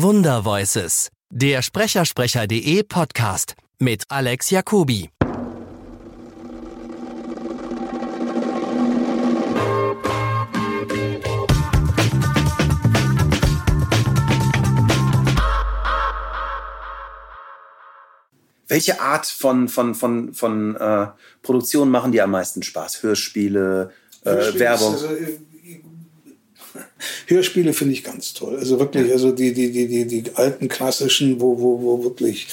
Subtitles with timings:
[0.00, 5.10] Wundervoices, der Sprechersprecher.de Podcast mit Alex Jacobi.
[18.68, 21.08] Welche Art von, von, von, von äh,
[21.42, 23.02] Produktion machen dir am meisten Spaß?
[23.02, 23.90] Hörspiele,
[24.24, 24.92] äh, Werbung?
[24.92, 25.40] Also, äh,
[27.26, 28.56] Hörspiele finde ich ganz toll.
[28.56, 32.48] Also wirklich, also die, die, die, die, die alten klassischen, wo, wo, wo wirklich,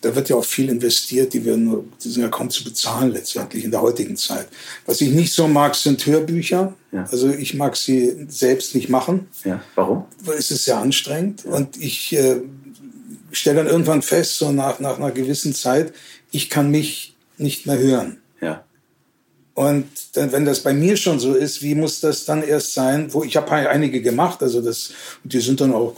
[0.00, 3.12] da wird ja auch viel investiert, die werden nur, die sind ja kaum zu bezahlen
[3.12, 4.48] letztendlich in der heutigen Zeit.
[4.84, 6.74] Was ich nicht so mag, sind Hörbücher.
[6.92, 7.06] Ja.
[7.10, 9.28] Also ich mag sie selbst nicht machen.
[9.44, 9.62] Ja.
[9.74, 10.04] Warum?
[10.24, 11.52] Weil es ist sehr anstrengend ja.
[11.52, 12.40] und ich äh,
[13.32, 15.92] stelle dann irgendwann fest, so nach, nach einer gewissen Zeit,
[16.30, 18.18] ich kann mich nicht mehr hören.
[19.56, 23.14] Und dann, wenn das bei mir schon so ist, wie muss das dann erst sein?
[23.14, 24.90] Wo ich habe einige gemacht, also das,
[25.24, 25.94] die sind dann auch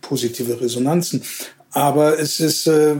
[0.00, 1.22] positive Resonanzen.
[1.70, 2.96] Aber es ist äh,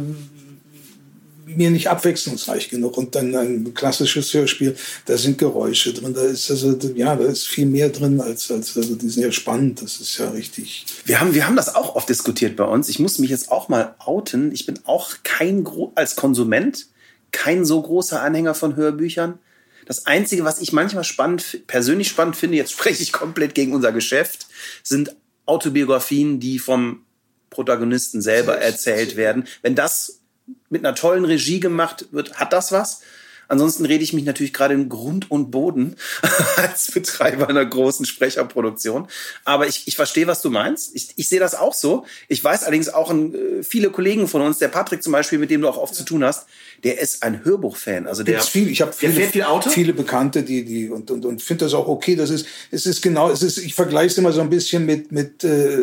[1.44, 2.96] mir nicht abwechslungsreich genug.
[2.96, 4.76] Und dann ein klassisches Hörspiel,
[5.06, 8.76] da sind Geräusche drin, da ist also ja, da ist viel mehr drin als als
[8.76, 9.82] also die sind ja spannend.
[9.82, 10.86] Das ist ja richtig.
[11.04, 12.88] Wir haben wir haben das auch oft diskutiert bei uns.
[12.88, 14.52] Ich muss mich jetzt auch mal outen.
[14.52, 16.86] Ich bin auch kein als Konsument
[17.32, 19.38] kein so großer Anhänger von Hörbüchern.
[19.86, 23.92] Das Einzige, was ich manchmal spannend, persönlich spannend finde, jetzt spreche ich komplett gegen unser
[23.92, 24.46] Geschäft,
[24.82, 27.06] sind Autobiografien, die vom
[27.48, 29.46] Protagonisten selber erzählt werden.
[29.62, 30.20] Wenn das
[30.68, 33.00] mit einer tollen Regie gemacht wird, hat das was.
[33.48, 35.96] Ansonsten rede ich mich natürlich gerade in Grund und Boden
[36.56, 39.08] als Betreiber einer großen Sprecherproduktion.
[39.44, 40.94] Aber ich, ich verstehe, was du meinst.
[40.94, 42.04] Ich, ich sehe das auch so.
[42.28, 45.60] Ich weiß allerdings auch, äh, viele Kollegen von uns, der Patrick zum Beispiel, mit dem
[45.60, 46.46] du auch oft zu tun hast,
[46.84, 48.06] der ist ein Hörbuchfan.
[48.06, 49.70] Also der, viel, ich habe viele, viel Auto?
[49.70, 52.16] viele Bekannte, die die und und, und finde das auch okay.
[52.16, 55.12] Das ist es ist genau es ist ich vergleiche es immer so ein bisschen mit
[55.12, 55.78] mit äh,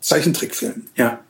[0.00, 0.88] Zeichentrickfilmen.
[0.96, 1.24] Ja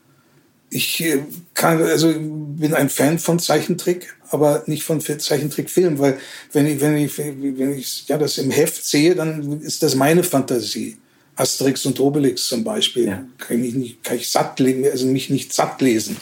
[0.69, 1.19] ich äh,
[1.53, 6.17] kann, also bin ein Fan von Zeichentrick, aber nicht von Zeichentrickfilm, weil
[6.51, 10.23] wenn ich, wenn ich, wenn ich ja, das im Heft sehe, dann ist das meine
[10.23, 10.97] Fantasie.
[11.37, 13.25] Asterix und Obelix zum Beispiel ja.
[13.37, 16.17] kann ich nicht, kann ich satt lesen, also mich nicht satt lesen.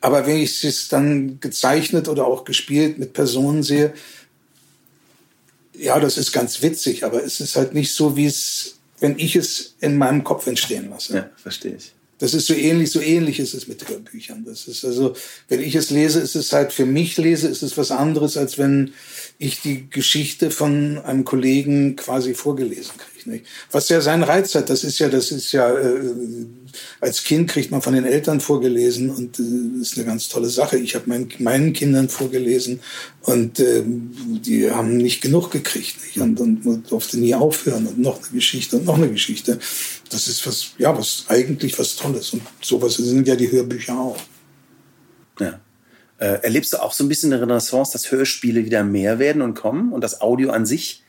[0.00, 3.92] Aber wenn ich es dann gezeichnet oder auch gespielt mit Personen sehe,
[5.74, 9.36] ja, das ist ganz witzig, aber es ist halt nicht so, wie es, wenn ich
[9.36, 11.16] es in meinem Kopf entstehen lasse.
[11.16, 11.94] Ja, verstehe ich.
[12.20, 14.44] Das ist so ähnlich, so ähnlich ist es mit Hörbüchern.
[14.44, 15.14] Das ist also,
[15.48, 18.58] wenn ich es lese, ist es halt für mich lese, ist es was anderes, als
[18.58, 18.92] wenn
[19.38, 23.30] ich die Geschichte von einem Kollegen quasi vorgelesen kriege.
[23.30, 23.46] Nicht?
[23.70, 25.98] Was ja seinen Reiz hat, das ist ja, das ist ja, äh,
[27.00, 30.76] als Kind kriegt man von den Eltern vorgelesen und äh, ist eine ganz tolle Sache.
[30.78, 32.80] Ich habe mein, meinen Kindern vorgelesen
[33.22, 36.22] und äh, die haben nicht genug gekriegt nicht?
[36.22, 39.58] Und, und man durfte nie aufhören und noch eine Geschichte und noch eine Geschichte.
[40.10, 44.16] Das ist was, ja, was eigentlich was Tolles und sowas sind ja die Hörbücher auch.
[45.38, 45.60] Ja.
[46.18, 49.54] Äh, erlebst du auch so ein bisschen eine Renaissance, dass Hörspiele wieder mehr werden und
[49.54, 51.02] kommen und das Audio an sich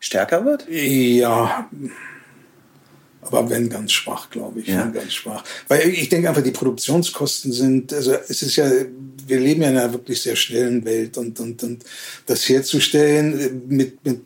[0.00, 0.66] stärker wird?
[0.70, 1.68] Ja,
[3.22, 4.68] aber wenn ganz schwach, glaube ich.
[4.68, 4.84] Ja.
[4.84, 5.44] Wenn ganz schwach.
[5.66, 8.70] Weil ich denke einfach, die Produktionskosten sind, also es ist ja,
[9.26, 11.84] wir leben ja in einer wirklich sehr schnellen Welt und, und, und
[12.26, 14.20] das herzustellen mit, mit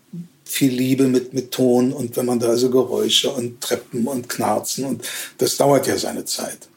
[0.45, 4.85] viel Liebe, mit, mit Ton und wenn man da also Geräusche und Treppen und Knarzen
[4.85, 5.03] und
[5.39, 6.69] das dauert ja seine Zeit.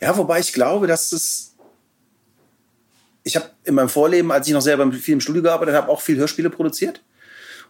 [0.00, 1.50] Ja, wobei ich glaube, dass es
[3.22, 6.00] ich habe in meinem Vorleben, als ich noch selber viel im Studio gearbeitet habe, auch
[6.00, 7.02] viel Hörspiele produziert.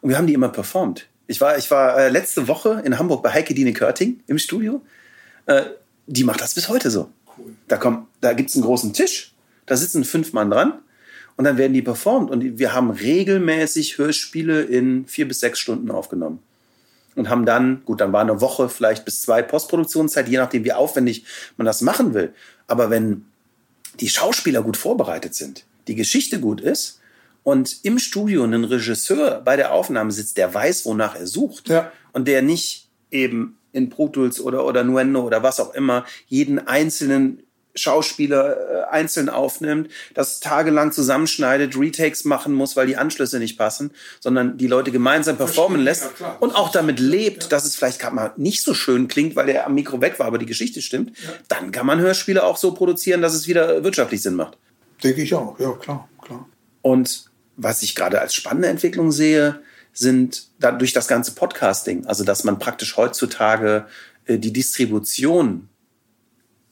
[0.01, 1.07] Und wir haben die immer performt.
[1.31, 4.83] Ich war, ich war äh, letzte Woche in Hamburg bei Heike Dine Körting im Studio.
[5.47, 5.63] Äh,
[6.09, 7.09] die macht das bis heute so.
[7.39, 7.55] Cool.
[7.69, 9.33] Da, kommt, da gibt's einen großen Tisch,
[9.67, 10.81] da sitzen fünf Mann dran
[11.37, 12.33] und dann werden die performt.
[12.33, 16.41] Und wir haben regelmäßig Hörspiele in vier bis sechs Stunden aufgenommen.
[17.15, 20.73] Und haben dann, gut, dann war eine Woche, vielleicht bis zwei Postproduktionszeit, je nachdem, wie
[20.73, 21.25] aufwendig
[21.57, 22.35] man das machen will.
[22.67, 23.25] Aber wenn
[24.01, 27.00] die Schauspieler gut vorbereitet sind, die Geschichte gut ist
[27.43, 31.91] und im Studio ein Regisseur bei der Aufnahme sitzt, der weiß, wonach er sucht ja.
[32.13, 36.59] und der nicht eben in Pro Tools oder, oder Nuendo oder was auch immer jeden
[36.67, 37.43] einzelnen
[37.75, 43.93] Schauspieler äh, einzeln aufnimmt, das tagelang zusammenschneidet, Retakes machen muss, weil die Anschlüsse nicht passen,
[44.19, 47.49] sondern die Leute gemeinsam performen lässt ja, und auch damit lebt, ja.
[47.49, 50.27] dass es vielleicht gerade mal nicht so schön klingt, weil der am Mikro weg war,
[50.27, 51.31] aber die Geschichte stimmt, ja.
[51.49, 54.59] dann kann man Hörspiele auch so produzieren, dass es wieder wirtschaftlich Sinn macht.
[55.03, 56.49] Denke ich auch, ja klar, klar.
[56.83, 57.30] Und
[57.63, 59.61] was ich gerade als spannende Entwicklung sehe,
[59.93, 63.87] sind dadurch das ganze Podcasting, also dass man praktisch heutzutage
[64.27, 65.69] äh, die Distribution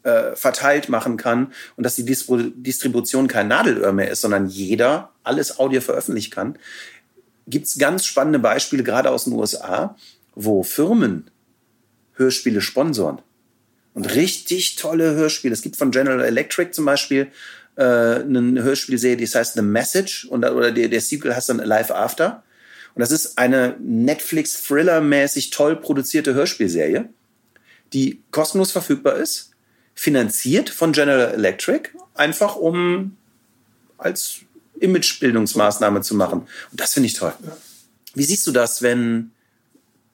[0.03, 5.59] äh, verteilt machen kann und dass die Distribution kein Nadelöhr mehr ist, sondern jeder alles
[5.59, 6.59] Audio veröffentlichen kann,
[7.47, 9.97] gibt es ganz spannende Beispiele, gerade aus den USA,
[10.35, 11.31] wo Firmen
[12.15, 13.21] Hörspiele sponsoren.
[13.95, 15.53] Und richtig tolle Hörspiele.
[15.53, 17.33] Es gibt von General Electric zum Beispiel
[17.79, 21.93] äh, eine Hörspielserie, die heißt The Message und, oder der, der Sequel heißt dann Live
[21.93, 22.43] After.
[22.95, 27.09] Und das ist eine Netflix-Thriller-mäßig toll produzierte Hörspielserie,
[27.93, 29.53] die kostenlos verfügbar ist,
[29.95, 33.17] finanziert von General Electric, einfach um
[33.97, 34.41] als
[34.81, 36.49] Imagebildungsmaßnahme zu machen.
[36.73, 37.33] Und das finde ich toll.
[38.15, 39.31] Wie siehst du das, wenn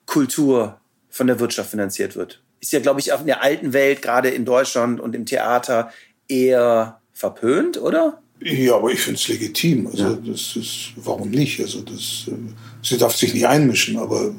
[0.05, 0.79] Kultur
[1.09, 2.43] von der Wirtschaft finanziert wird?
[2.59, 5.91] Ist ja, glaube ich, auch in der alten Welt, gerade in Deutschland und im Theater,
[6.27, 8.19] eher verpönt, oder?
[8.41, 9.87] Ja, aber ich finde es legitim.
[9.87, 10.17] Also ja.
[10.23, 11.59] das ist, warum nicht?
[11.61, 12.31] Also das, äh,
[12.83, 14.33] sie darf sich nicht einmischen, aber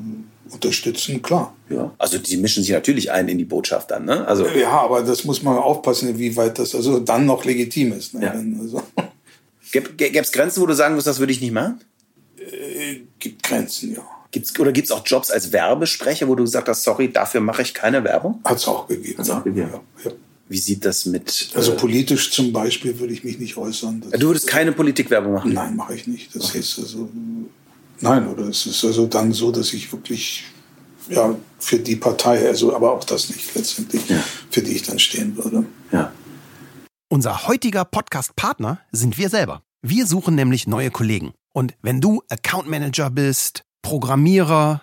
[0.51, 1.57] unterstützen, klar.
[1.71, 1.93] Ja.
[1.99, 4.29] Also die mischen sich natürlich ein in die Botschaft dann, ne?
[4.29, 8.15] Also ja, aber das muss man aufpassen, inwieweit das also dann noch legitim ist.
[8.15, 8.27] Ne?
[8.27, 8.35] Ja.
[8.61, 8.83] Also.
[9.73, 11.81] Gäbe es Grenzen, wo du sagen musst, das würde ich nicht machen?
[12.39, 14.03] Äh, gibt Grenzen, ja.
[14.31, 17.63] Gibt's, oder gibt es auch Jobs als Werbesprecher, wo du gesagt hast, sorry, dafür mache
[17.63, 18.41] ich keine Werbung?
[18.45, 19.19] Hat es auch gegeben.
[19.19, 19.71] Hat's auch gegeben.
[19.73, 20.17] Ja, ja.
[20.49, 21.51] Wie sieht das mit.
[21.55, 24.03] Also äh, politisch zum Beispiel würde ich mich nicht äußern.
[24.03, 25.53] Das du würdest keine Politikwerbung machen?
[25.53, 26.35] Nein, mache ich nicht.
[26.35, 26.61] Das okay.
[26.61, 27.09] ist also.
[28.01, 30.45] Nein, oder es ist also dann so, dass ich wirklich
[31.09, 34.23] ja, für die Partei, also aber auch das nicht letztendlich, ja.
[34.51, 35.65] für die ich dann stehen würde.
[35.93, 36.13] Ja.
[37.09, 39.63] Unser heutiger Podcast-Partner sind wir selber.
[39.83, 41.33] Wir suchen nämlich neue Kollegen.
[41.53, 44.83] Und wenn du Account Manager bist, Programmierer,